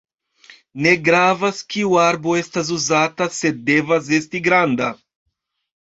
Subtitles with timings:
[0.85, 4.93] Ne gravas kiu arbo estas uzata, sed devas esti granda.